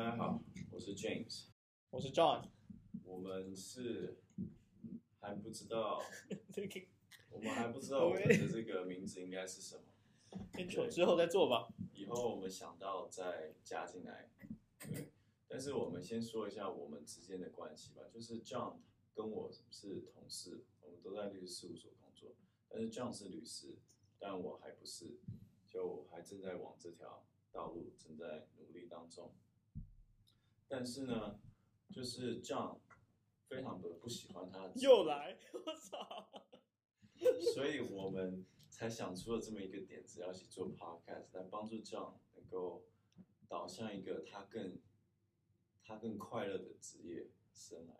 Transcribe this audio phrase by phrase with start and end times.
[0.00, 0.40] 大家好，
[0.70, 1.48] 我是 James，
[1.90, 2.48] 我是 John，
[3.04, 4.16] 我们是
[5.20, 6.02] 还不知道，
[7.28, 9.82] 我们还不知道我们的这个名字应该是什么
[10.54, 14.30] ，intro 之后再做吧，以后我们想到再加进来，
[14.88, 15.10] 对，
[15.46, 18.76] 但是我们先说一下我们之间的关系吧，就是 John
[19.14, 22.30] 跟我是同事，我们都在律师事务所工作，
[22.70, 23.76] 但是 John 是律师，
[24.18, 25.18] 但我还不是，
[25.68, 27.22] 就还正在往这条
[27.52, 29.30] 道路正在努力当中。
[30.70, 31.40] 但是呢，
[31.90, 32.78] 就是 John
[33.48, 36.30] 非常的不喜欢他，又来， 我操！
[37.52, 42.84] 所以我们才想出了这么一个点子，要一起做 podcast 来帮助 John 能够
[43.48, 44.78] 导向一个他更
[45.82, 47.94] 他更快乐的职业生涯。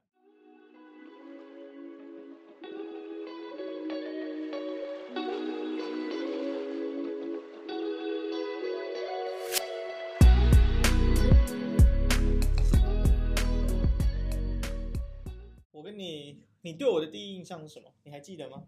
[16.63, 17.93] 你你对我的第一印象是什么？
[18.05, 18.66] 你还记得吗？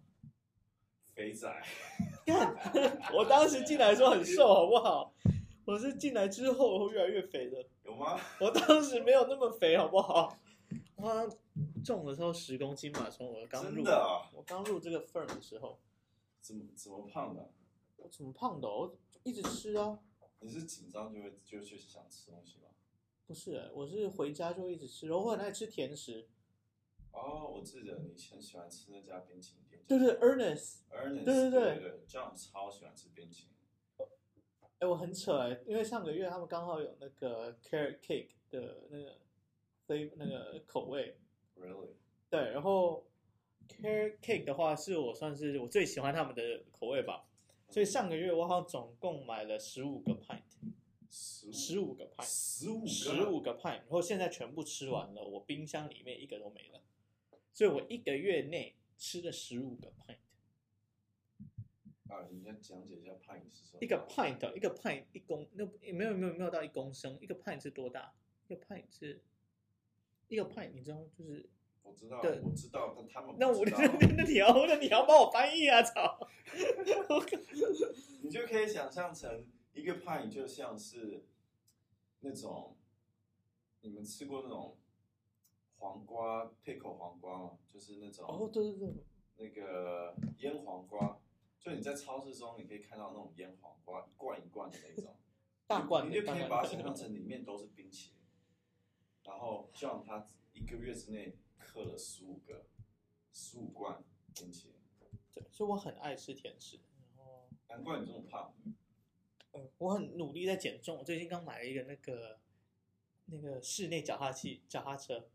[1.13, 1.47] 肥仔，
[2.25, 2.55] 看，
[3.13, 5.13] 我当时进来的时候很瘦，好不好？
[5.65, 7.63] 我是进来之后越来越肥的。
[7.83, 8.19] 有吗？
[8.39, 10.37] 我当时没有那么肥，好不好？
[10.95, 11.29] 我
[11.85, 14.27] 重的时候十公斤嘛，从我刚入，真的啊？
[14.33, 15.79] 我刚入这个 firm 的时候，
[16.41, 17.51] 怎么怎么胖的？
[17.97, 18.67] 我怎么胖的？
[18.67, 19.99] 我一直吃啊。
[20.39, 22.69] 你是紧张就会就去想吃东西吗？
[23.27, 26.27] 不是，我是回家就一直吃，我很爱吃甜食。
[27.13, 34.07] 哦，我记得你很喜欢吃那家冰淇淋店，就是 Ernest，Ernest，对对对对，John 超喜欢吃冰淇淋。
[34.79, 39.19] 哎，我很扯哎，因为上个月他们刚好有那个 carrot cake 的那个
[39.85, 41.17] 非那个口味
[41.55, 41.93] ，Really？
[42.29, 43.05] 对，然后
[43.69, 47.25] carrot cake 的话是我算是我最喜欢他们的口味吧，
[47.69, 50.41] 所以上个月我好像总共买了十五个 pint，
[51.09, 56.81] 十五个 pint，十五十五个 pint，然后现在全部吃完了，我冰箱里面一个都没了。
[57.53, 60.17] 所以我一个月内吃了十五个 pint。
[62.09, 63.79] 啊，你先讲解一下 pint 是什么？
[63.81, 68.13] 一个 pint，一个 pint 一公，那没有没有没有到一公升，一个 pint 是多大？
[68.47, 69.21] 一个 pint 是，
[70.27, 71.49] 一个 pint 你知道就是？
[71.83, 73.77] 我知道，对，我知道，但他们那我那
[74.15, 75.83] 那你要那你要帮我翻译啊！
[75.83, 76.27] 操！
[78.21, 81.25] 你就可以想象成一个 pint 就像是
[82.21, 82.77] 那种
[83.81, 84.77] 你们吃过那种。
[85.83, 89.03] 黄瓜 pickle 黄瓜嘛，就是那种哦，对对对，
[89.35, 91.19] 那个腌黄瓜，
[91.59, 95.13] 就你在超市中你可以看到那种腌黄瓜一罐一罐的那种，
[95.67, 98.21] 大罐，你就可以把它想象成里面都是冰淇淋，
[99.25, 102.65] 然后就让他一个月之内嗑了十五个
[103.33, 104.01] 十五罐
[104.33, 104.77] 冰淇淋，
[105.33, 106.79] 对，所以我很爱吃甜食，
[107.17, 108.53] 然后难怪你这么胖，
[109.51, 112.39] 嗯，我很努力在减重，我最近刚买了一个那个
[113.25, 115.27] 那个室内脚踏器脚踏车。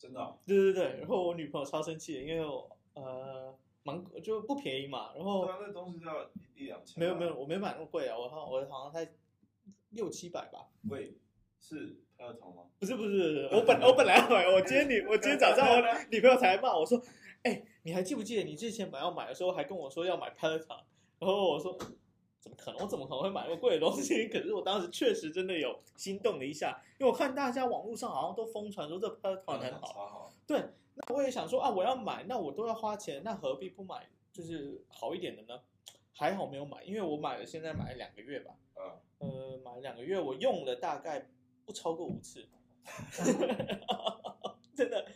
[0.00, 9.12] 真的、哦，对对对，然后我女朋友超生气的，因为我呃，蛮就不便宜嘛，然后对啊，那东西要一两千，没有没有，我没买那么贵啊，我好我好像才
[9.90, 10.68] 六七百吧。
[10.88, 11.18] 贵
[11.60, 12.62] 是 Peloton 吗？
[12.78, 16.98] 不是不是，我本我本来要买，我今天女我今天早上我 女朋友才骂我说，
[17.42, 20.80] 哎、欸，你还记不记得你之前本来要买的时候还跟我说要买 Peloton，
[21.18, 21.78] 然后我说。
[22.40, 22.80] 怎么可能？
[22.82, 24.26] 我怎么可能会买那么贵的东西？
[24.32, 29.88] 可是我当时确实真的有心动了一下，因为我看大家网络上好像都疯传说这 Peloton 很好。
[29.88, 30.32] 好。
[30.46, 30.58] 对，
[30.94, 35.60] 那我也想说啊，我要买，那我都要花钱，那何必不买就是好一点的呢？
[36.12, 38.54] 还好没有买，因为我买了，现在买了两个月吧。
[38.76, 38.90] 嗯。
[39.18, 41.28] 呃，买了两个月，我用了大概
[41.66, 42.48] 不超过五次。
[44.74, 45.06] 真的。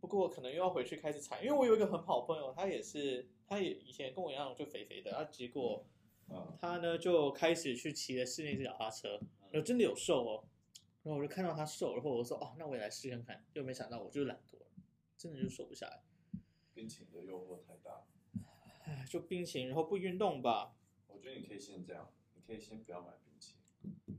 [0.00, 5.84] 不过可能又要回去开始踩，因为我有一个很好朋友，他也是，他也以前跟我一样就肥肥的，然后结果。
[6.58, 9.20] 他呢就开始去骑了室内脚踏车，
[9.50, 10.44] 然后真的有瘦哦，
[11.02, 14.66] 然后我就看到他瘦，然后我说哦，那我也来试看看，又没想到我就懒惰了，
[15.16, 16.02] 真的就瘦不下来。
[16.74, 18.04] 冰淇淋的诱惑太大，
[18.84, 20.74] 唉，就冰淇淋，然后不运动吧。
[21.06, 24.18] 我觉得你可以先这样，你可以先不要买冰淇淋，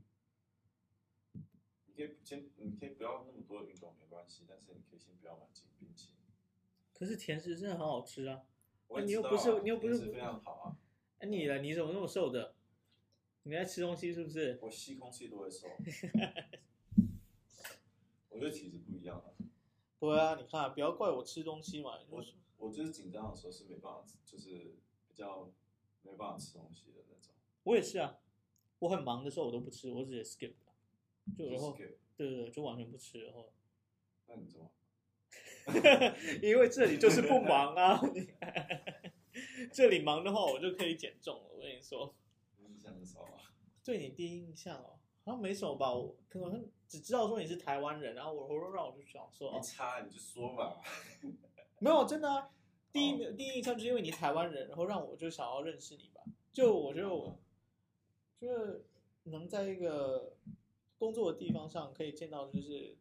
[1.86, 5.42] 你可以先，你可以不要那么多运动没关系，但是你可以先不要买
[5.78, 6.18] 冰淇淋。
[6.92, 8.42] 可是甜食真的很好吃啊，
[8.88, 10.76] 我啊你又不是你又不是非常好啊。
[11.18, 11.58] 哎，你呢？
[11.58, 12.54] 你怎么那么瘦的？
[13.42, 14.58] 你在吃东西是不是？
[14.62, 15.66] 我吸空气都会瘦。
[18.30, 19.32] 我觉得体质不一样啊。
[19.98, 21.98] 对啊，你看，不要怪我吃东西嘛。
[22.08, 22.24] 我
[22.56, 24.76] 我就是紧张的时候是没办法，就是
[25.08, 25.50] 比较
[26.02, 27.34] 没办法吃东西的那种。
[27.64, 28.18] 我也是啊，
[28.78, 30.52] 我很忙的时候我都不吃，我直接 skip，
[31.36, 33.52] 就然后对对对，就完全不吃，然后。
[34.28, 34.70] 那你怎么？
[36.42, 38.00] 因为这里就是不忙啊。
[39.72, 41.50] 这里忙的话，我就可以减重了。
[41.54, 42.14] 我跟你说，
[42.58, 43.52] 印象很少啊。
[43.84, 50.82] 对你第一印象哦，好像没什么吧，我可能只知道说你是台湾人，然后我我让我就想说，没差你就说吧，
[51.78, 52.50] 没有真的啊，
[52.92, 53.36] 第一、oh.
[53.36, 56.22] 第一印象就是因为你台湾人，然后让我就想要认识你吧，
[56.52, 57.38] 就我觉得我
[58.38, 58.84] 就是
[59.24, 60.36] 能在一个
[60.98, 62.96] 工作的地方上可以见到就是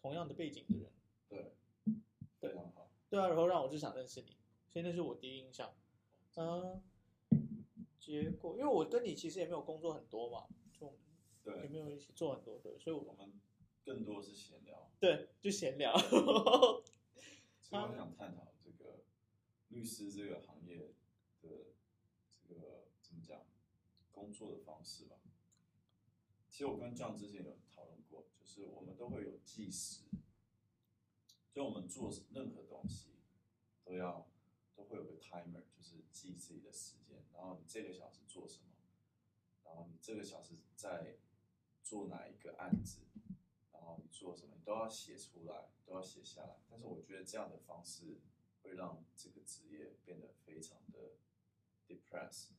[0.00, 0.90] 同样的背景的人，
[1.28, 1.52] 对，
[2.40, 2.50] 对，
[3.10, 4.36] 对啊，然后让我就想认识你，
[4.68, 5.72] 所以那是我第一印象，
[6.34, 6.82] 嗯。
[7.98, 10.46] 结果，因为我跟你其实也没有工作很多嘛，
[10.78, 10.94] 就
[11.42, 13.40] 对，也没有一起做很多对，所以我们
[13.82, 15.96] 更多是闲聊，对，就闲聊。
[17.62, 19.04] 所以我想探讨这个
[19.68, 20.90] 律师这个行业的
[21.40, 21.48] 这
[22.54, 23.40] 个怎么讲
[24.12, 25.16] 工作的方式吧。
[26.50, 30.02] 其实我跟 John 之前有讨论过，就是我们都会有计时，
[31.50, 33.14] 就我们做任何东西
[33.82, 34.28] 都要
[34.76, 35.73] 都会有个 timer，就是
[36.14, 37.22] 记自己的时间。
[37.34, 38.68] 然后你这个小时做什么？
[39.64, 41.18] 然后你这个小时在
[41.82, 43.00] 做哪一个案子？
[43.72, 44.54] 然后你做什么？
[44.56, 46.56] 你都要写出来，都要写下来。
[46.70, 48.20] 但是我觉得这样的方式
[48.62, 51.16] 会让这个职业变得非常的
[51.88, 52.50] depress。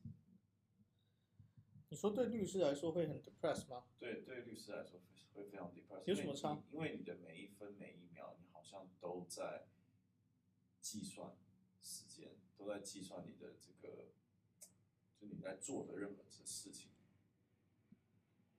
[1.88, 3.86] 你说对律师来说会很 depress 吗？
[3.98, 5.00] 对，对律师来说
[5.32, 6.04] 会非常 depress。
[6.04, 6.60] 有什么差？
[6.70, 9.66] 因为你的每一分每一秒，你好像都在
[10.80, 11.36] 计算
[11.80, 14.06] 时间，都在计算你的这个。
[15.18, 16.90] 就你在做的任何的事情，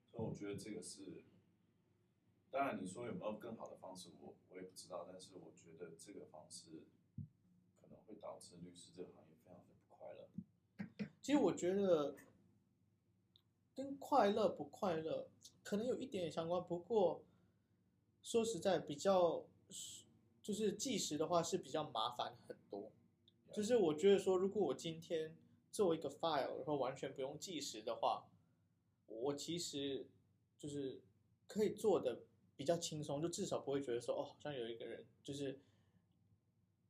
[0.10, 1.24] 所以我觉得这个是，
[2.50, 6.82] 当然你说有没有更好的方式，我我也不知道，但是我觉得这个方式
[7.80, 10.28] 可能会导致律师这个行业非常的不快乐。
[11.22, 12.16] 其实我觉得
[13.76, 15.30] 跟快乐不快乐
[15.62, 17.24] 可能有一点点相关，不过
[18.24, 19.46] 说实在，比较
[20.42, 22.92] 就是计时的话是比较麻烦很多。
[23.58, 25.36] 就是我觉得说，如果我今天。
[25.70, 28.28] 做一个 file，然后完全不用计时的话，
[29.06, 30.08] 我其实
[30.58, 31.04] 就是
[31.46, 32.24] 可以做的
[32.56, 35.60] 比较轻松，就至少不会觉得说哦，好像有一个人就是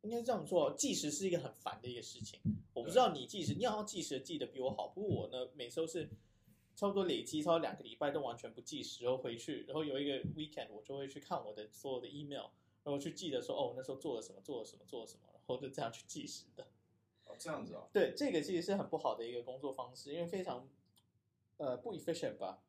[0.04, 0.74] 应该这样做。
[0.78, 2.40] 计时是一个很烦的一个事情，
[2.74, 6.08] 我不知道你计时，你好像计时记得比我好，不过我呢，每次都是
[6.74, 12.46] 差不多累积超过两个礼拜都完全不计时，然后回去，然后有一个 weekend 我就会去看我的所有的 email，
[12.84, 16.68] 然后去记得说哦，我那时候做了什么，做了什么，做了什么，然后就这样去计时的。
[17.26, 20.68] 哦这样子啊、哦，对，这个其实是很不好的一个工作方式，因为非常，
[21.58, 22.64] 呃，不 efficient 吧？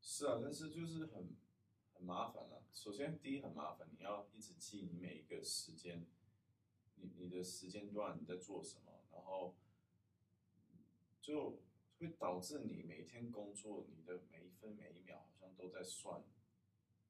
[0.00, 1.36] 是啊，但是就是很
[1.94, 2.62] 很麻烦啊。
[2.72, 6.06] 首先，第一很麻烦，你要一直记你每一个时间，
[6.96, 9.54] 你你的时间段你在做什么，然后
[11.20, 11.58] 就
[11.98, 16.22] 会导致你每天工作，你的每一分每一秒好像都在算，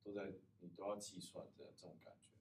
[0.03, 2.34] 都在你都要计算的这种感觉，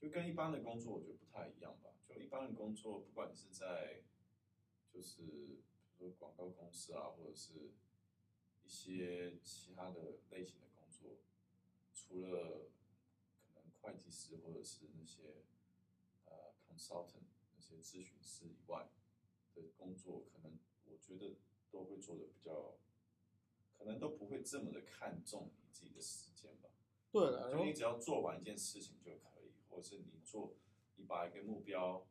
[0.00, 1.90] 就跟一般的工作我觉得不太一样吧。
[2.08, 4.02] 就一般的工作，不管你是在，
[4.92, 5.22] 就是
[5.96, 7.72] 比如说广告公司啊，或者是
[8.64, 11.18] 一些其他的类型的工作，
[11.92, 12.70] 除了
[13.52, 15.44] 可能会计师或者是那些
[16.24, 18.88] 呃 consultant 那些咨询师以外
[19.54, 21.36] 的工作，可能我觉得
[21.70, 22.78] 都会做的比较，
[23.78, 26.70] 可能都不会这么的看重你自己的时间吧。
[27.12, 29.29] 对了，就你只要做完一件事情就可以，
[29.70, 30.52] 或是你做。
[30.96, 32.06] 你把一个目标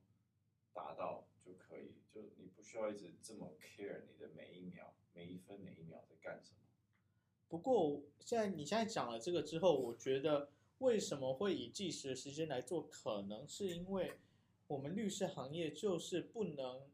[0.73, 6.57] 达到就可以，就你不需要一直这么 care 你的每一秒、每一分、每一秒在干什么。
[7.47, 14.13] 不过现在你现在讲了这个之后，我觉得为什么会以计时的时间来做，可能是因为
[14.65, 16.89] 我们律师行业就是不能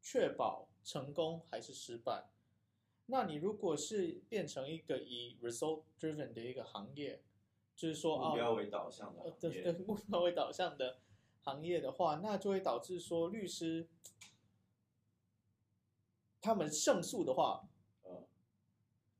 [0.00, 2.30] 确保成功还是失败。
[3.06, 7.22] 那你如果是变成一个以 result driven 的一个行业，
[7.78, 10.98] 就是说目标为导向的，对对，目标为导向的。
[11.42, 13.88] 行业的话，那就会导致说律师
[16.42, 17.66] 他们胜诉的话，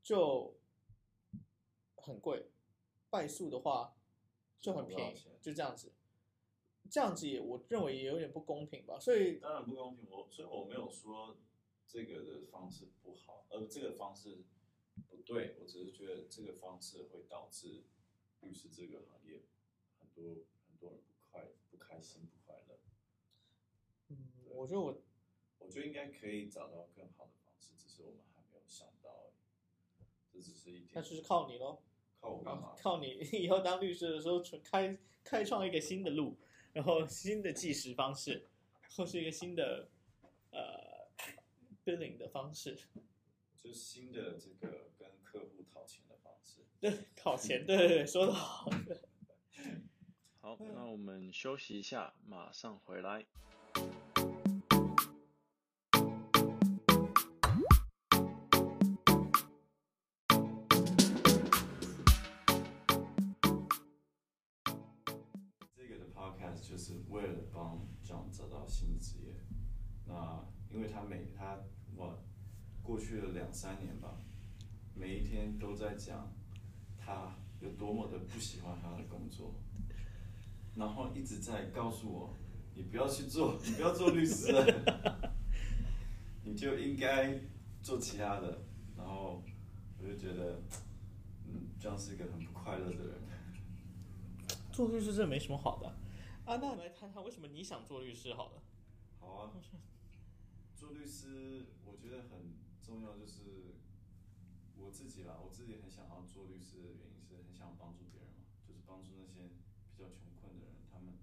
[0.03, 0.59] 就
[1.97, 2.50] 很贵；
[3.09, 3.97] 败诉的话
[4.61, 5.93] 就很便宜，就这样子。
[6.91, 8.99] 这样子也我认为也有点不公平吧。
[9.00, 11.38] 所以当然不公平，我所以我没有说
[11.87, 14.45] 这个的方式不好，而这个方式
[15.09, 15.57] 不对。
[15.61, 17.85] 我只是觉得这个方式会导致
[18.40, 19.42] 律师这个行业
[19.99, 21.76] 很多很多人不快不。
[21.78, 22.78] 开心不快乐？
[24.09, 25.02] 嗯，我觉得我，
[25.59, 29.33] 我觉得应该可以找到更好的方式，只是我们还没有想到。
[30.30, 31.83] 这只是一点，那就是靠你喽。
[32.21, 32.75] 靠我干嘛？
[32.78, 36.37] 靠你 以后当律师的时候，开开创一个新的路，
[36.75, 38.47] 然后新的计时方式，
[38.95, 39.88] 或是一个新的
[40.50, 41.09] 呃
[41.87, 42.76] billing 的方式，
[43.57, 46.18] 就是新的这个跟客户讨钱的
[46.81, 48.71] 对考前，对对对，说的好。
[50.40, 53.26] 好，那我们休息一下，马上回来。
[65.75, 69.35] 这个的 podcast 就是为了帮 John 找到新职业。
[70.07, 71.59] 那因为他每他
[71.95, 72.25] 我
[72.83, 74.19] 过去了两三年吧，
[74.95, 76.38] 每一天都在讲。
[77.09, 79.55] 他有多么的不喜欢他的工作，
[80.77, 82.35] 然后一直在告诉我，
[82.75, 85.33] 你不要去做， 你不要做律师了，
[86.45, 87.41] 你就应该
[87.83, 88.59] 做其他的。
[88.97, 89.43] 然后
[89.99, 90.61] 我就觉得，
[91.47, 93.15] 嗯，John 是一个很不快乐的人。
[94.71, 95.88] 做律师真的没什么好的
[96.45, 98.62] 啊，那我们来谈谈为什么你想做律师好了。
[99.19, 99.50] 好啊。
[100.77, 103.75] 做律师，我觉得很重要，就是
[104.81, 105.39] 我自己啦。
[105.43, 109.51] 我自己很想要做律师的原因是很想帮助别人嘛，就是帮助那些
[109.97, 111.19] 比较穷困的人，他们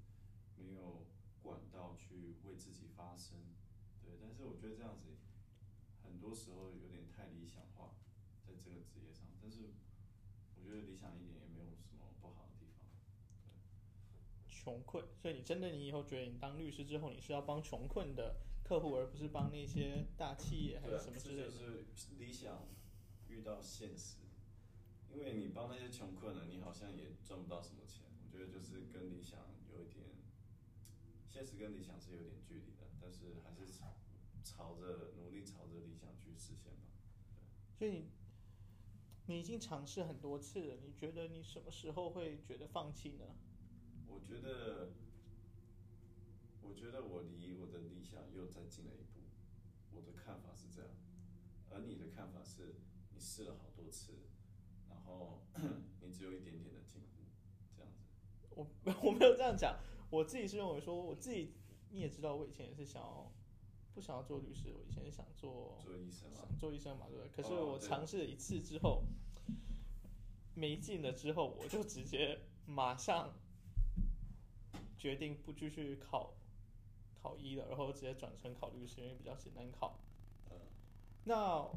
[0.57, 1.07] 没有
[1.41, 3.37] 管道去为自己发声。
[4.03, 5.17] 对，但是我觉得这样子
[6.03, 7.95] 很多时候有点太理想化，
[8.45, 9.25] 在这个职业上。
[9.41, 9.73] 但是
[10.55, 12.89] 我觉得理想一点也没有什么不好的地方。
[13.33, 13.53] 对，
[14.47, 21.43] 穷困，所以你真的你以后觉得你当律师之后，你是要帮穷困的客户，而不是帮那些大企业还是什么之类的。
[21.43, 21.85] 这就是
[22.17, 22.67] 理想
[23.35, 24.17] 遇到现实，
[25.11, 28.05] 因为你帮那些穷困的，你好像也赚不到什么钱。
[28.23, 29.39] 我觉得就是跟理想
[29.71, 30.05] 有一点，
[31.27, 33.97] 现实跟理想是有点距离的，但是还是朝
[34.43, 36.87] 朝着努力朝着理想去实现吧。
[37.77, 38.07] 对所以你
[39.27, 43.25] 你已经尝试很多次了，你觉得你什么时候会觉得放弃呢？
[44.07, 44.93] 我觉得。
[46.67, 49.21] 我觉得我离我的理想又再近了一步，
[49.91, 50.89] 我的看法是这样，
[51.69, 52.73] 而你的看法是，
[53.15, 54.11] 你试了好多次，
[54.89, 55.41] 然后
[56.01, 57.23] 你只有一点点的进步，
[57.75, 58.03] 这样子。
[58.51, 58.67] 我
[59.01, 59.79] 我没有这样讲，
[60.09, 61.53] 我自己是认为说，我自己
[61.89, 63.31] 你也知道，我以前也是想要
[63.93, 67.29] 不想要做律师，我以前想做做医生嘛，想做医生嘛，对不对？
[67.29, 69.05] 可是我尝试了一次之后，
[70.53, 73.33] 没劲了之后，我就直接马上
[74.97, 76.33] 决定不继续考。
[77.25, 79.99] 考医了，然后直接转成考律师，因为比较简单考。
[80.51, 80.59] 嗯、
[81.23, 81.67] 那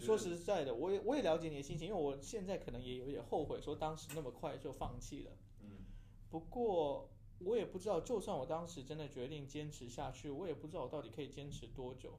[0.00, 5.32] 说实在的，我也我也了解你的心情，因为我现在可能也有点后悔，说当时那么快就放弃了。
[5.60, 5.84] 嗯。
[6.30, 12.18] 不过我也不知道，就算我当时真的决定坚持下去，我也不知道我到底可以坚持多久。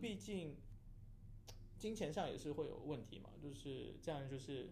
[0.00, 0.56] 毕竟
[1.78, 4.70] 金钱上也是会有问题嘛，就是这样，就是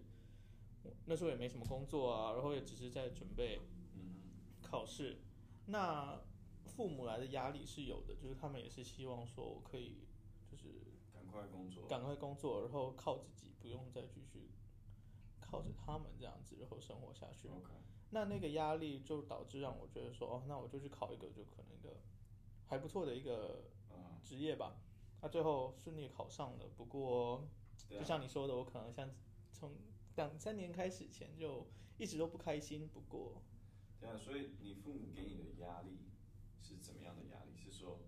[1.07, 3.61] 那时候也没什么工作啊，然后也只是在准备
[4.63, 5.19] 考试。
[5.67, 6.21] 那
[6.67, 10.07] 父母来的压力是有的，就是他们也是希望说我可以，
[10.51, 10.86] 就是赶
[11.37, 14.51] 快工作，赶快工作，然后靠自己，不用再继续
[15.41, 17.49] 靠着他们这样子，然后生活下去。
[18.11, 22.01] 那那个压力就导致让我觉得说，哦，那我就去考一个，就可能一个
[22.67, 23.71] 还不错的一个
[24.25, 24.81] 职业吧。
[25.21, 27.47] 那最后顺利考上了，不过
[27.91, 29.11] 就像你说的，我可能像
[29.53, 29.73] 从
[30.17, 31.67] 两三年开始前就
[31.99, 32.89] 一直都不开心。
[32.89, 33.43] 不过。
[33.99, 35.99] 对啊，所以你父母给你的压力
[36.63, 37.57] 是怎么样的压力？
[37.57, 37.99] 是说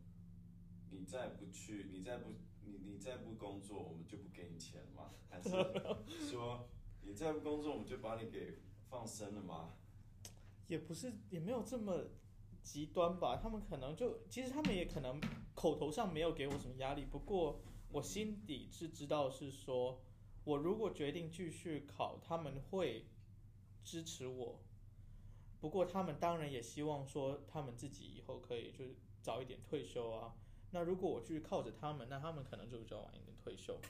[0.91, 2.35] 你再不去，你再不，
[2.69, 5.11] 你你再不工作，我们就不给你钱了吗？
[5.31, 5.51] 还是
[6.31, 6.69] 说
[7.03, 8.59] 你再不工作，我们就把你给
[8.89, 9.75] 放生了吗？
[10.67, 12.05] 也不是，也没有这么
[12.63, 13.37] 极端吧。
[13.43, 15.19] 他们可能就，其实他们也可能
[15.55, 17.61] 口头上没有给我什么压力，不过
[17.91, 20.03] 我心底是知道，是说
[20.45, 23.07] 我如果决定继续考，他们会
[23.83, 24.61] 支持我。
[25.61, 30.35] 不过他们当然也希望说，他们自己以后可以就是早一点退休啊。
[30.71, 33.81] 那如果我去靠着他们，那他们可能就比较晚一点退休，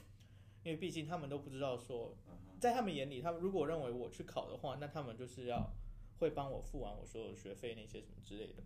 [0.63, 2.15] 因为毕竟他们都不知道说，
[2.59, 5.71] 在他们眼里，他们如果认为我去考的话，那他们就是要
[6.19, 8.63] 会帮我付完我所有学费那些什么之类的。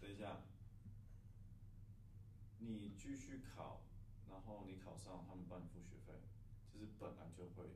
[0.00, 0.42] 等一下，
[2.58, 3.82] 你继续考，
[4.28, 6.14] 然后你考上，他们帮你付学费，
[6.72, 7.70] 这是本来就会。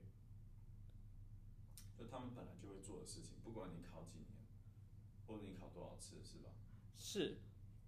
[1.98, 4.30] 就他们本来就会做的事情，不管你考几年，
[5.26, 6.48] 或者你考多少次，是吧？
[6.96, 7.36] 是，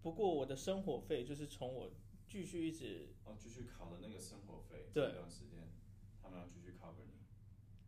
[0.03, 1.93] 不过我的生活费就是从我
[2.29, 5.71] 继续一直哦，继续考的那个生活费，对，这段时间
[6.21, 7.13] 他们要继续 cover 你。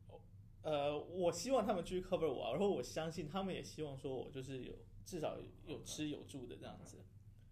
[0.08, 0.20] 哦，
[0.62, 7.04] 呃，我希望他们继续 cover 我，然后我相信他们也希望说我就是有至少有吃有住的这样子。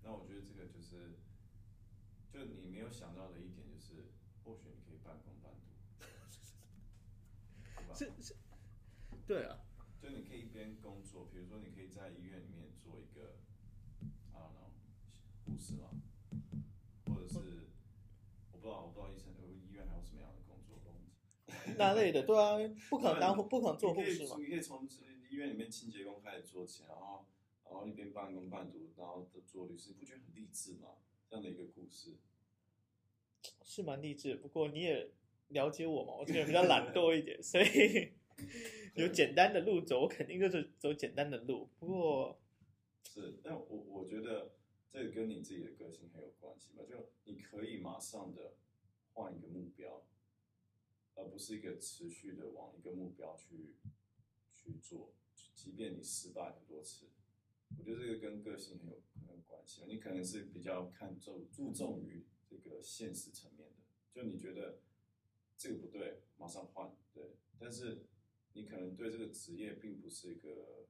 [0.03, 1.19] 那我觉得这个就是，
[2.31, 4.13] 就你没有想到的一点就是，
[4.45, 5.53] 或许你可以半工半
[7.89, 8.37] 读，是是。
[9.27, 9.61] 对啊，
[10.01, 13.39] 就你可以一边工作，比如说你可以在医院里面做一个
[14.33, 14.73] ，I don't know，
[15.63, 15.91] 护士嘛，
[17.07, 17.39] 或者是
[18.51, 20.75] 我不知道，我不知道医生医院还有什么样的工作，
[21.79, 22.59] 那类的，对啊，
[22.91, 24.37] 不可能当不可能做护士嘛。
[24.41, 24.85] 你可以从
[25.31, 27.29] 医院里面清洁工开始做起，然后
[27.65, 30.97] 然后一边半工半读，然后做律师，你不觉得很励志吗？
[31.31, 32.17] 这样的一个故事
[33.63, 35.13] 是蛮励志，不过你也
[35.51, 38.13] 了解我嘛，我这个人比较懒惰一点， 所以。
[38.97, 41.71] 有简单的路走，我肯定就是走简单的路。
[41.79, 42.41] 不过，
[43.05, 44.51] 是，但我我觉得
[44.93, 46.85] 这个跟你自己的个性很有关系吧？
[46.87, 48.57] 就你可以马上的
[49.15, 50.07] 换一个目标，
[51.15, 53.77] 而不是一个持续的往一个目标去
[54.53, 55.15] 去做，
[55.55, 57.07] 即便你失败很多次。
[57.79, 59.83] 我觉得这个跟个性很有很有关系。
[59.87, 63.77] 你可能是比较看重注重于这个现实层面的，
[64.13, 64.81] 就你觉得
[65.57, 67.37] 这个不对，马上换，对。
[67.59, 68.05] 但是
[68.53, 70.87] 你可能对这个职业并不是一个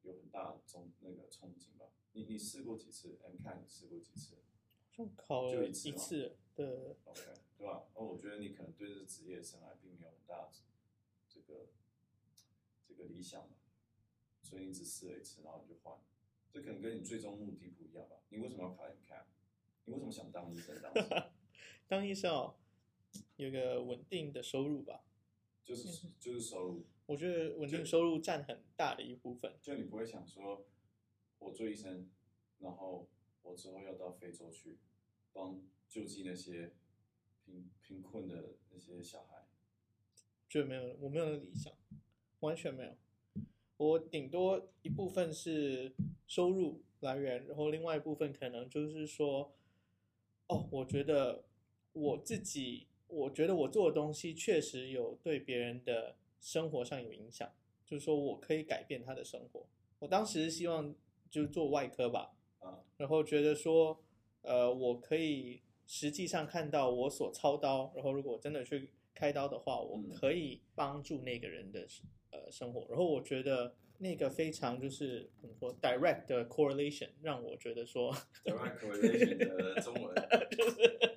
[0.00, 1.92] 有很大的憧那个憧憬吧？
[2.12, 4.36] 你你试过几次？MCAT 你试过几次？
[4.90, 6.66] 就考了一次，一次对。
[7.04, 7.20] OK，
[7.58, 7.84] 对吧？
[7.94, 10.50] 哦，我觉得你可能对这个职业生涯并没有很大的
[11.28, 11.68] 这个
[12.86, 13.56] 这个理想嘛，
[14.42, 15.98] 所以你只试了一次，然后你就换。
[16.52, 18.16] 这可能跟你最终目的不一样吧？
[18.28, 19.24] 你为什么要考 MCAT？
[19.86, 20.76] 你为什么想当医生？
[21.88, 22.56] 当医生 哦，
[23.36, 25.02] 有个稳定的收入吧。
[25.64, 26.84] 就是就是收入。
[27.06, 29.56] 我觉得稳定收入占很大的一部分。
[29.62, 30.66] 就你不会想说，
[31.42, 32.08] 我做医生，
[32.60, 33.08] 然后
[33.42, 34.78] 我之后要到非洲去
[35.32, 36.72] 帮救济那些
[37.44, 39.46] 贫贫困的那些小孩。
[40.48, 41.72] 就没有，我没有那个理想，
[42.40, 42.94] 完全没有。
[43.78, 45.94] 我顶多一部分是
[46.26, 49.52] 收入来源，然后另外一部分可能就是说，
[50.46, 51.44] 哦，我觉得
[51.92, 57.50] 我自己，我觉得我做的东西确实有对别人的生活上有影响，
[57.84, 59.66] 就是说我可以改变他的生活。
[59.98, 60.94] 我当时希望
[61.32, 62.78] 就是做外科吧，啊。
[62.96, 64.04] 然后觉得说，
[64.42, 71.84] 呃，我可以实际上看到我所操刀，然后如果我真的去开刀的话，我可以帮助那个人的。
[72.34, 78.10] 呃，生活，然后我觉得那个非常就是怎么说，direct 的 correlation 让我觉得说
[78.42, 80.14] ，direct correlation 的中文
[80.50, 81.10] 就是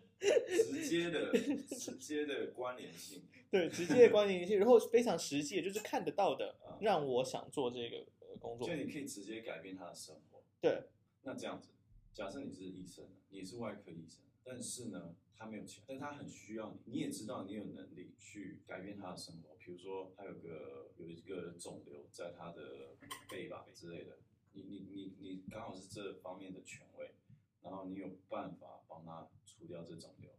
[0.62, 1.32] 直接的、
[1.70, 8.06] 直接的关联性，对，直接的关联性，然后非常实际，就是看得到的，让我想做这个
[8.46, 10.44] 工作，就你可以直接改变他的生活。
[10.62, 10.84] 对，
[11.24, 11.70] 那这样子，
[12.14, 19.56] 假设你是医生，你是外科医生，但是呢，他没有钱，但他很需要你，你也知道你有能力去改变他的生活。
[19.58, 22.96] 比如说，他有个有一个肿瘤在他的
[23.30, 24.20] 背吧之类的，
[24.54, 27.16] 你你你你刚好是这方面的权威，
[27.64, 30.30] 然后你有办法帮他除掉这肿瘤，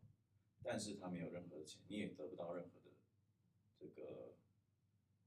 [0.62, 2.94] 但是他没有任何的钱，你也得不到任何的
[3.78, 4.34] 这个，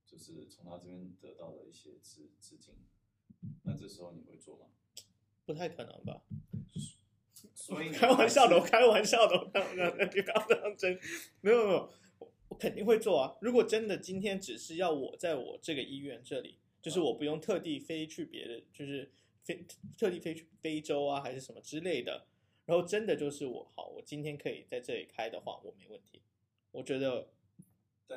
[0.09, 2.73] 就是从他这边得到的一些资资金，
[3.63, 4.65] 那这时候你会做吗？
[5.45, 6.23] 不太可能吧。
[7.53, 10.99] 所以 开玩笑的，我开玩笑的，我开玩笑的，你不要当真，
[11.41, 11.89] 没有没有。
[12.49, 13.37] 我肯定会做啊！
[13.41, 19.11] 如果真的今天只是要我在我这个医院这里，就是我不用特地飞去别的，就是
[19.43, 19.63] 飞
[19.95, 22.25] 特地飞去非洲啊，还是什么之类的，
[22.65, 26.23] 然后真的就是我好，我今天可以在这里开的话，我没问题。
[26.71, 27.29] 我觉得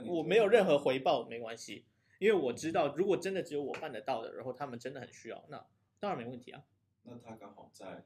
[0.07, 1.85] 我没有任何回报没关系，
[2.19, 5.67] 因为我知道如果真的只有我办得到的，然后他们真的很需要，那
[6.01, 6.65] 当然没问题啊。
[7.03, 8.05] 那他刚好在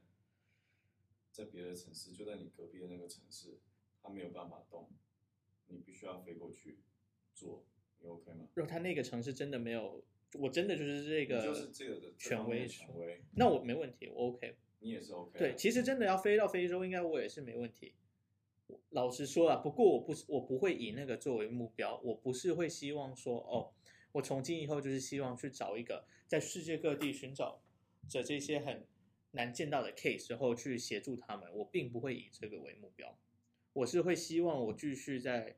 [1.31, 3.59] 在别的城市，就在你隔壁的那个城市，
[4.03, 4.89] 他没有办法动。
[5.69, 6.79] 你必须要飞过去
[7.35, 7.67] 做，
[7.99, 8.47] 你 OK 吗？
[8.55, 14.57] 如果他那个城市真的没有，我真的就是这个，就是这个的权威权威，那我没问题，我 OK。
[14.79, 15.37] 你也是 OK。
[15.37, 17.95] 对，其实真的要飞到非洲，应该我也是没问题。
[18.91, 23.73] 老实说啊，不过我不是，我不会以那个作为目标，我不是会希望说，哦，
[24.13, 27.63] 我从今以后就是希望去找一个在世界各地寻找
[28.09, 28.87] 着这些很
[29.33, 33.19] 难见到的 case，然后去协助他们，我并不会以这个为目标。
[33.73, 35.57] 我是会希望我继续在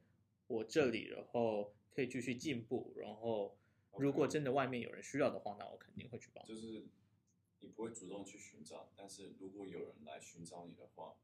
[0.49, 3.57] 我这里，然后可以继续进步，然后
[3.97, 6.45] 如果真的外面有人需要的话，那我肯定会去帮。
[6.45, 6.85] 就是
[7.61, 11.15] 你不会主动去寻找，但是如果有人来寻找你的话，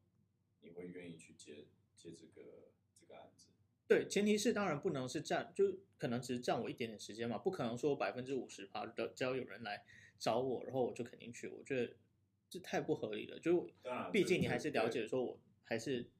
[0.65, 3.49] 你会愿意去接接这个这个案子。
[3.87, 9.85] 对，前提是当然不能是占，就可能只是占我一点点时间嘛，不可能说百分之五十趴的，只要有人来
[10.19, 11.49] 找我，然后我就肯定去。
[11.49, 11.95] 我觉得
[12.49, 13.71] 这太不合理了，就
[14.11, 16.11] 毕竟你还是了解说我还是。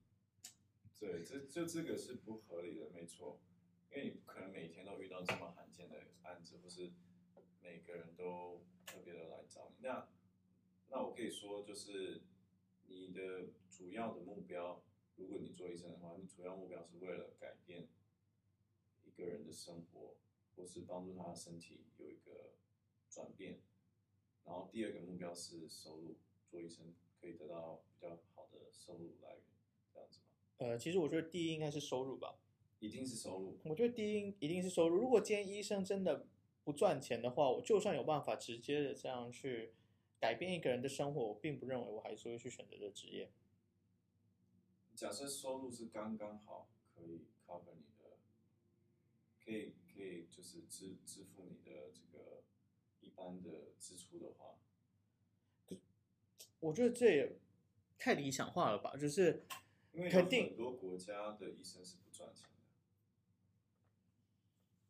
[1.01, 3.41] 对，这就这个是不合理的，没错，
[3.91, 6.93] 因为你不可能每天都遇到这么罕见的案子，不是
[7.63, 9.87] 每个人都特别的来找你。
[9.87, 10.09] 那
[10.91, 12.23] 那我可以说，就是
[12.87, 14.83] 你的主要的目标，
[15.17, 17.89] 如果你做医生的话，你主要目标是为了改变
[19.05, 20.17] 一个人的生活，
[20.57, 22.53] 或是帮助他的身体有一个
[23.09, 23.61] 转变。
[24.45, 26.17] 然后第二个目标是收入，
[26.51, 29.43] 做医生可以得到比较好的收入来源
[29.93, 30.21] 这样子。
[30.59, 32.37] 呃，其实我觉得第一应该是收入吧，
[32.79, 33.59] 一定是收入。
[33.65, 34.97] 我觉得第一一定是收入。
[34.97, 36.27] 如果今天医生真的
[36.63, 39.73] 不赚钱的话，我就算有办法直接的这样去
[40.25, 43.31] 改变一个人的生活，我并不认为我还是会去选择这职业。
[44.95, 48.17] 假设收入是刚刚好，可以 cover 你的，
[49.45, 52.43] 可以可以就就是支支付你的这个
[53.03, 54.57] 一般的支出的话，
[56.61, 57.37] 我觉得这也
[57.99, 58.97] 太理想化了吧？
[58.97, 59.45] 就是
[59.93, 62.65] 因为有很多国家的医生是不赚钱的，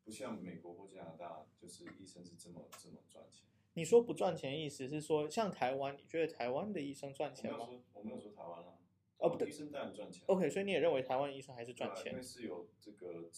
[0.05, 3.43] 不像美国或加拿大，就是医生是这么这么赚钱。
[3.75, 7.69] 你说不赚钱，意思是说像台湾，你觉得台湾的医生赚钱吗？
[7.93, 8.79] 我没有说，台湾啊。
[9.17, 10.23] 哦，不对，医生当然赚钱。
[10.27, 12.11] OK，所以你也认为台湾医生还是赚钱？
[12.13, 13.29] 因为是有这个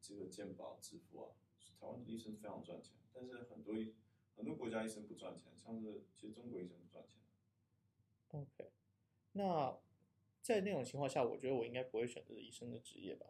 [0.00, 1.30] 这个健保支付啊，
[1.80, 3.94] 台湾的医生非常赚钱，但是很多医
[4.36, 7.20] 很多国家医生不赚钱，像是其实中国医生不赚钱。
[8.28, 8.72] OK，
[9.32, 9.78] 那
[10.42, 13.26] 在那种情况下，我觉得我应该不会选择医生的职业吧。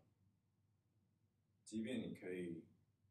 [1.62, 2.64] 即便你可以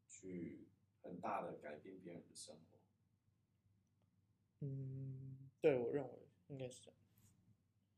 [0.07, 0.67] 去
[1.01, 2.72] 很大的改变别人的生活。
[4.65, 6.09] 嗯，对，我认为
[6.47, 6.97] 应该是这样，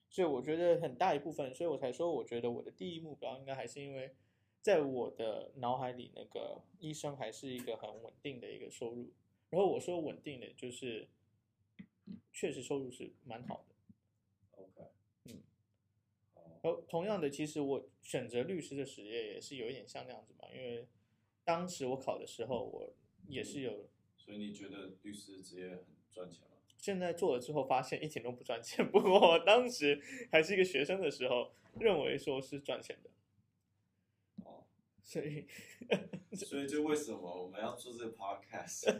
[0.10, 4.15] 所以我觉得很大一部分，所以我才说，我觉得我的第一目标应该还是因为，
[4.62, 9.13] 在我的脑海里，那个医生还是一个很稳定的一个收入。
[9.51, 11.08] 然后我说稳定的，就是
[12.34, 13.75] 确实收入是蛮好的。
[14.63, 14.89] OK，
[15.25, 15.43] 嗯，
[16.34, 20.88] 然后同样的，其实我选择律师的职业也是有一点像那样子嘛，因为
[21.43, 22.91] 当时我考的时候，我
[23.28, 23.88] 也是有。
[24.17, 26.55] 所以你觉得律师职业很赚钱吗？
[26.86, 28.88] 现在做了之后，发现一点都不赚钱。
[28.91, 30.00] 不过我当时
[30.32, 33.10] 还是一个学生的时候，认为说是赚钱的。
[34.43, 34.63] 哦，
[35.02, 35.48] 所以，
[36.36, 38.86] 所以就为什么我们要做这个 podcast？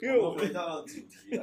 [0.00, 1.42] 因为我们回到了主题了。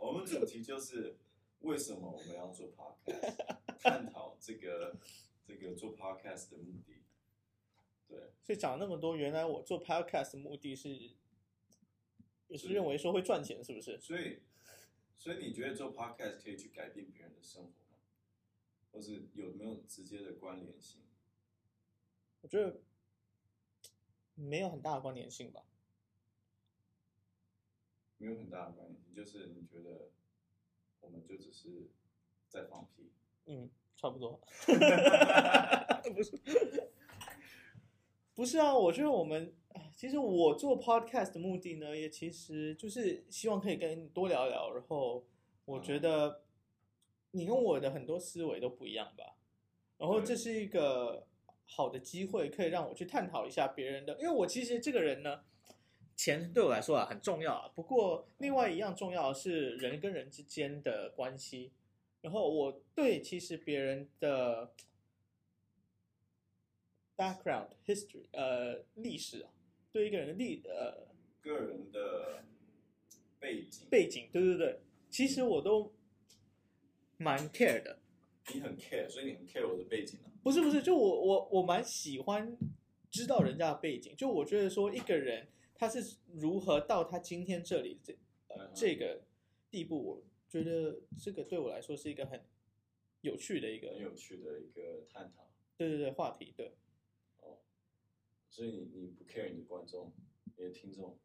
[0.00, 1.16] 我们主题就是
[1.60, 3.36] 为什么我们要做 podcast，
[3.78, 4.96] 探讨这个
[5.46, 7.04] 这个做 podcast 的目的。
[8.08, 11.12] 对，所以讲了那么多，原来我做 podcast 的目的是。
[12.52, 13.98] 就是认为说会赚钱，是不是？
[13.98, 14.40] 所以，
[15.16, 17.96] 所以你觉得做 podcast 可以去改变别人的生活吗？
[18.92, 21.00] 或是有没有直接的关联性？
[22.42, 22.82] 我觉得
[24.34, 25.64] 没有很大的关联性吧。
[28.18, 30.10] 没有很大的关联性，就是你觉得
[31.00, 31.88] 我们就只是
[32.50, 33.10] 在放屁？
[33.46, 34.38] 嗯，差不多。
[36.14, 36.38] 不是，
[38.34, 39.56] 不是啊，我觉得我们。
[39.94, 44.72] 其实我做 podcast 的目的呢，也其实就是希望可以跟你多聊聊。
[44.72, 45.24] 然后
[45.64, 46.42] 我觉得
[47.30, 49.36] 你跟我的很多思维都不一样吧。
[49.98, 51.26] 然后这是一个
[51.64, 54.14] 好的机会，可以让我去探讨一下别人的。
[54.20, 55.44] 因为我其实这个人呢，
[56.16, 57.68] 钱对我来说啊很重要啊。
[57.74, 61.72] 不过另外一样重要的是人跟人之间的关系。
[62.22, 64.72] 然后我对其实别人的
[67.16, 69.50] background history 呃历史啊。
[69.92, 71.06] 对一个人的历呃
[71.42, 72.42] 个人的
[73.38, 75.92] 背景背景，对对对，其实我都
[77.18, 77.98] 蛮 care 的。
[78.52, 80.32] 你很 care，所以你很 care 我的背景啊？
[80.42, 82.56] 不是不是，就我我我蛮喜欢
[83.10, 84.16] 知道人家的背景。
[84.16, 88.12] 就我觉得说一个人他是如何到他今天这里这
[88.48, 89.22] 呃这个
[89.70, 92.44] 地步，我觉得这个对我来说是一个很
[93.20, 95.48] 有趣的一个很有趣的一个探讨。
[95.76, 96.72] 对对对，话题对。
[98.52, 100.12] 所以你你不 care 你的观众，
[100.58, 101.04] 你的听众？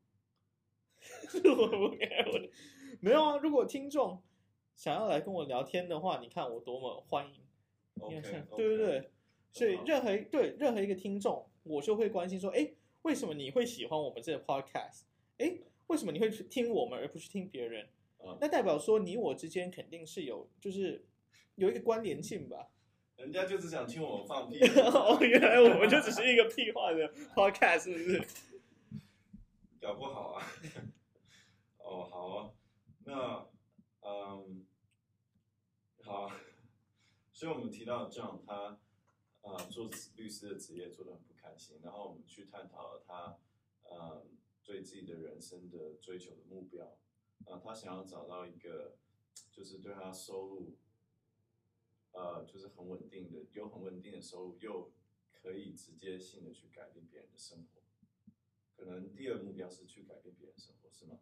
[1.33, 2.49] 我不 care 我的，
[3.01, 3.37] 没有啊。
[3.37, 4.23] 如果听众
[4.73, 7.41] 想要来跟我聊天的话，你看我多么欢迎。
[7.99, 9.11] Okay, 对对对
[9.51, 15.01] 所以任何对任何一个听众，我就会关心说，哎，为什么你会喜欢我们这个 podcast？
[15.37, 17.89] 哎，为什么你会去听我们而不去听别人？
[18.19, 21.05] 嗯，那代表说你我之间肯定是有，就是
[21.55, 22.71] 有一个关联性吧。
[23.17, 24.59] 人家就只想听我们放屁。
[24.79, 28.27] 哦，原来我们就只是一个屁话的 podcast，是不是？
[29.81, 30.45] 搞不好啊。
[31.79, 32.53] 哦，好啊。
[33.05, 33.47] 那，
[34.01, 34.65] 嗯，
[36.03, 36.31] 好。
[37.33, 38.79] 所以我们提到 John，他啊、
[39.41, 43.37] 呃、做律师的职业做的很不开心，然后我们去探讨了他
[43.83, 44.25] 呃
[44.63, 46.85] 对自己的人生的追求的目标。
[46.85, 48.95] 啊、呃，他想要找到一个，
[49.51, 50.77] 就是对他收入。
[52.17, 54.91] 呃，就是很稳定的，有很稳定的收入，又
[55.31, 57.83] 可以直接性的去改变别人的生活。
[58.75, 61.19] 可能第二目标是去改变别人生活，是吗？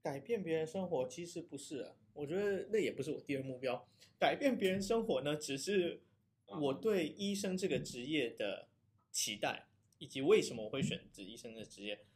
[0.00, 3.88] 改变别人生活其实不是啊，我觉得那也不是我第二目标。
[4.20, 6.04] 改变别人生活呢，只是
[6.46, 8.68] 我对医生这个职业的
[9.10, 9.66] 期待，
[9.98, 12.06] 以及为什么我会选择医生的职业。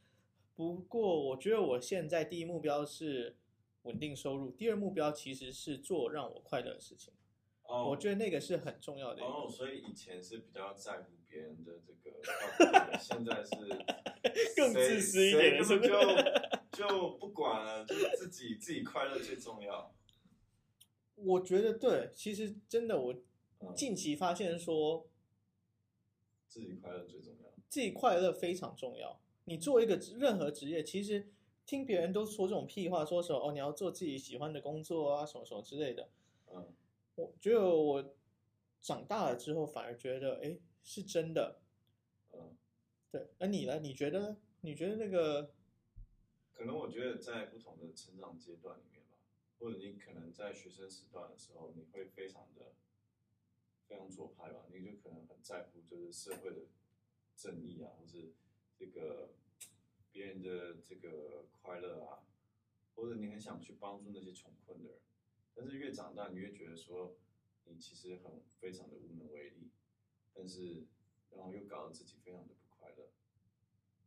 [0.55, 3.39] 不过，我觉得我现在第一目标是。
[3.89, 4.51] 稳定收入。
[4.51, 7.13] 第二目标其实是做让我快乐的事情。
[7.63, 9.23] 哦、oh,，我觉得那个是很重要的。
[9.23, 13.51] 哦、oh,，所以以前是比较在乎别人的这个，现在是
[14.57, 15.89] 更自私一点，是不是？
[15.89, 19.95] 就就不管了，就自己自己快乐最重要。
[21.15, 23.15] 我觉得对，其实真的，我
[23.75, 25.09] 近期发现说，
[26.47, 27.51] 自己快乐最重要。
[27.69, 29.21] 自己快乐非常重要。
[29.45, 31.29] 你做一个任何职业，其实
[31.69, 36.09] 听别人都说这种屁话，说什么哦，你要做自己喜欢的工作啊，什么什么之类的。
[36.47, 36.75] 嗯，
[37.15, 38.17] 我觉得我
[38.81, 41.61] 长大了之后，反而觉得，哎，是真的。
[42.33, 42.57] 嗯，
[43.11, 43.29] 对。
[43.37, 43.81] 那你呢？
[43.81, 44.39] 你觉得？
[44.63, 45.53] 你觉得那个？
[46.55, 49.19] 可能我觉得在不同的成长阶段里面吧，
[49.59, 52.73] 或者你可能在学生时段的时候，你会非常的
[53.87, 56.63] 非常左派吧，你就可能很在乎就是社会的
[57.37, 58.33] 正义啊，或是
[58.75, 59.35] 这个
[60.13, 62.25] 别人的这个快乐啊，
[62.95, 64.99] 或者你很想去帮助那些穷困的人，
[65.55, 67.17] 但是越长大，你越觉得说
[67.65, 69.71] 你其实很非常的无能为力，
[70.35, 70.87] 但是
[71.31, 73.11] 然后又搞得自己非常的不快乐，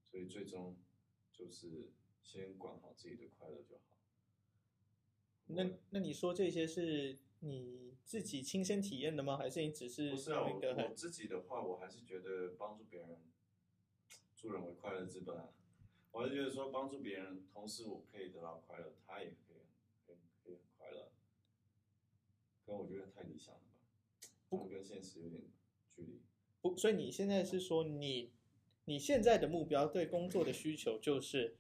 [0.10, 0.78] 所以最终
[1.32, 1.92] 就是。
[2.24, 3.82] 先管好自己的快乐就好。
[5.48, 9.38] 那那你说这些是你自己亲身体验的吗？
[9.38, 10.44] 还是你只是不是啊？
[10.44, 13.20] 我我自己的话，我还是觉得帮助别人，
[14.38, 15.50] 助人为快乐之本啊。
[16.12, 19.62] 我还是觉得说帮助别人，同时我可以得到快乐，他也可以
[20.06, 21.12] 可以可以很快乐。
[22.66, 25.42] 可我觉得太理想了吧，不跟现实有点
[25.96, 26.22] 距离。
[26.62, 28.32] 不，所以你现在是说你
[28.86, 31.58] 你现在的目标对工作的需求就是。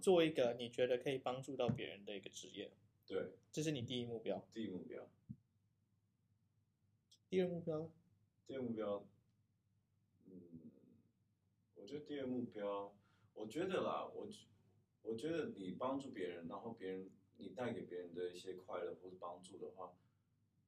[0.00, 2.70] 做一个你觉得可以帮助到别人的一个职业，
[3.04, 4.46] 对，这是你第一目标。
[4.52, 5.10] 第一目标，
[7.28, 7.90] 第二目标，
[8.46, 9.04] 第二目标，
[10.26, 10.70] 嗯，
[11.74, 12.94] 我觉得第二目标，
[13.36, 14.28] 我觉得啦，我
[15.02, 19.96] 我觉得你帮助别人，然后别人你带给别人的一些快乐或是帮助的话，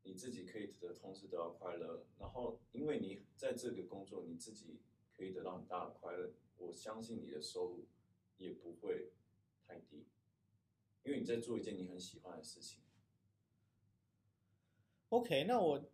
[0.05, 4.79] 你自己可以得同时得到快乐，然后因为你在这个工作你自己
[5.17, 7.87] 可以得到很大的快乐，我相信你的收入。
[8.39, 9.11] 也不会
[9.67, 10.07] 太低，
[11.03, 12.79] 因为你在做一件你很喜欢的事情。
[15.09, 15.91] OK，那我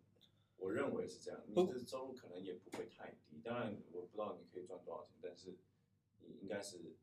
[0.57, 3.41] 我认为是这样，你的收入可能也不会太低。
[3.43, 5.55] 当然，我不知道你可以赚多少钱，但是
[6.27, 6.95] 你应该是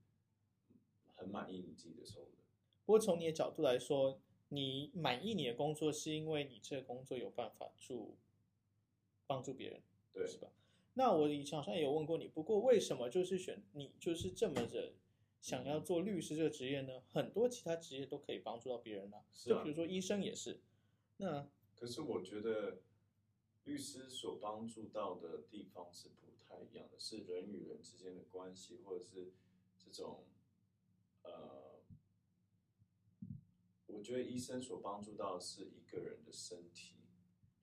[1.17, 2.43] 很满意你自己的收入的。
[2.85, 8.17] 不过从你的角度来说，你满意你的工作，是因为你这个工作有办法助
[9.27, 9.83] 帮助别人，
[10.13, 10.49] 对，是吧？
[10.95, 14.93] 那我以前好像也有问过你，不过为什么就是选你就是这么的？
[15.41, 20.61] 想要做律师这个职业呢，很多其他职业都可以帮助到别人的，啊，就比如说医生也是。
[21.17, 22.83] 那可是我觉得
[23.65, 26.22] 律师所帮助到的地方是不
[26.53, 29.33] 太一样的，是人与人之间的关系，或者是
[29.79, 30.25] 这种
[31.23, 31.81] 呃，
[33.87, 36.97] 我觉得医生所帮助到的是一个人的身体，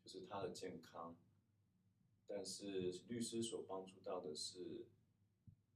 [0.03, 1.15] 就是他的健康，
[2.25, 4.87] 但是律师所帮助到的是。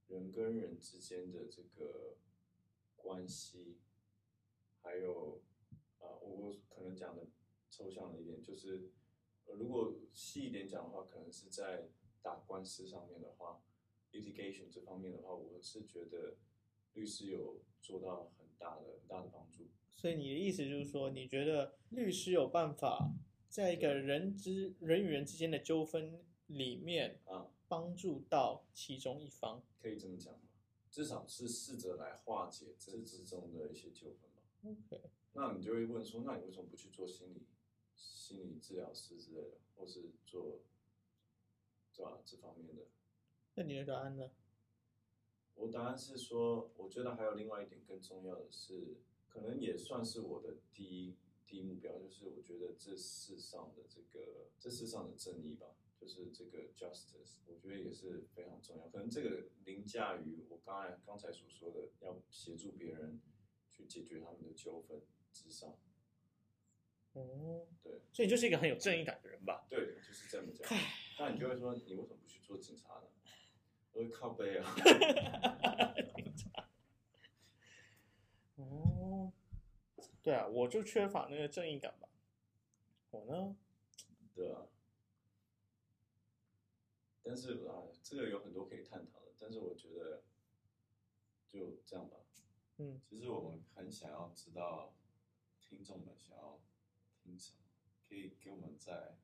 [0.06, 2.18] 人跟人之间的这个
[2.94, 3.78] 关系，
[4.82, 5.40] 还有
[5.98, 7.26] 啊，我我可能讲的
[7.70, 8.92] 抽象了一点，就是
[9.46, 11.88] 如果细一点讲的话，可能是在
[12.24, 13.62] 打官司上面的话
[14.12, 16.38] ，litigation 这方面的话，我是觉得
[16.94, 19.68] 律师有做到很大的很大的帮助。
[19.94, 23.12] 所以你的意思就是说，你觉得律师有办法
[23.50, 27.50] 在一个人之人与人之间的纠纷里面啊？
[27.68, 30.40] 帮助到其中一方，可以这么讲吗？
[30.90, 34.42] 至少是试着来化解这之中的一些纠纷吧。
[34.64, 37.46] OK，那你就会问说，那你为什么不去做心理
[37.96, 40.60] 心理治疗师之类的，或是做
[41.94, 42.82] 对吧这方面的？
[43.54, 44.30] 那你的答案呢？
[45.54, 48.96] 我答案是说，我觉得还有另外一点更重要的是，
[49.28, 55.68] 可能也算是我的第一第一目标，就是我觉得这世上的这个这世上的正义吧。
[55.96, 58.88] 就是这个 justice，我觉得也是非常重要。
[58.88, 63.22] 可能这个凌驾于我刚才刚才所说的，要协助别人
[63.70, 65.00] 去解决他们的纠纷
[65.32, 65.78] 之上。
[67.14, 69.64] 哦，对，所以你就是一个很有正义感的人吧？
[69.70, 70.68] 对，就是这么讲。
[71.18, 73.06] 那你就会说，你为什么不去做警察呢？
[73.92, 74.74] 我会靠背啊。
[76.16, 76.68] 警察。
[78.56, 79.32] 哦，
[80.22, 82.08] 对啊，我就缺乏那个正义感吧。
[83.10, 83.56] 我呢？
[84.34, 84.66] 对啊。
[87.22, 89.32] 但是啊，这个有很多可以探讨的。
[89.38, 90.24] 但是我觉得
[91.48, 92.16] 就这样吧。
[92.78, 94.94] 嗯，其实我们很想要知道
[95.60, 96.60] 听众们想要
[97.22, 97.58] 听什么，
[98.08, 99.16] 可以给我们在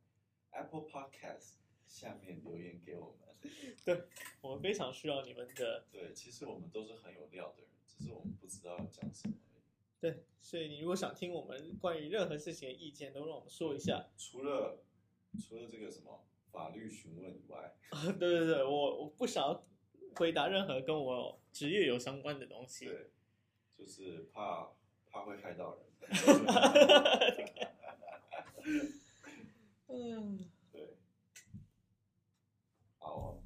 [0.50, 1.55] Apple Podcast
[1.90, 3.29] 下面留言给我们。
[3.85, 4.05] 对，
[4.40, 5.85] 我们非常需要你们的。
[5.92, 9.62] 对，其实我们都是很有料的人，只是我们不知道要讲什么而已。
[10.00, 14.09] 对，所以你如果想听我们关于任何事情的意见，都让我们说一下。
[14.16, 14.83] 除了
[15.38, 16.24] 除了这个什么？
[16.53, 17.76] 法律询问以外，
[18.18, 19.64] 对对对，我我不想要
[20.16, 22.87] 回答任何跟我职业有相关的东西。
[22.87, 23.12] 对，
[23.79, 24.72] 就是怕
[25.07, 25.87] 怕会害到人。
[29.87, 30.50] 嗯。
[33.11, 33.39] all